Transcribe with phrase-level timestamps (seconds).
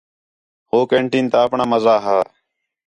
[0.69, 2.17] ہو کینٹین تا آپݨاں مزہ ہا